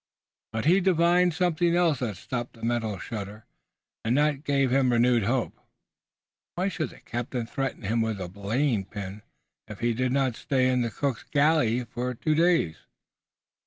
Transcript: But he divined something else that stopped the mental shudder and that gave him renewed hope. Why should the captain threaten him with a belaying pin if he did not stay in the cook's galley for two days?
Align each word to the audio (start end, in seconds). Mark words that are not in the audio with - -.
But 0.51 0.65
he 0.65 0.79
divined 0.81 1.35
something 1.35 1.75
else 1.75 1.99
that 1.99 2.17
stopped 2.17 2.53
the 2.53 2.63
mental 2.63 2.97
shudder 2.97 3.45
and 4.03 4.17
that 4.17 4.43
gave 4.43 4.71
him 4.71 4.91
renewed 4.91 5.25
hope. 5.25 5.59
Why 6.55 6.69
should 6.69 6.89
the 6.89 7.01
captain 7.01 7.45
threaten 7.45 7.83
him 7.83 8.01
with 8.01 8.19
a 8.19 8.27
belaying 8.27 8.85
pin 8.85 9.21
if 9.67 9.79
he 9.79 9.93
did 9.93 10.11
not 10.11 10.33
stay 10.35 10.69
in 10.69 10.81
the 10.81 10.89
cook's 10.89 11.21
galley 11.25 11.83
for 11.83 12.15
two 12.15 12.33
days? 12.33 12.77